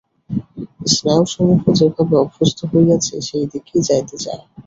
স্নায়ুসমূহ 0.91 1.61
যেভাবে 1.79 2.15
অভ্যস্ত 2.17 2.59
হইয়াছে, 2.71 3.15
সেই 3.27 3.45
দিকেই 3.51 3.81
যাইতে 3.87 4.15
চায়। 4.23 4.43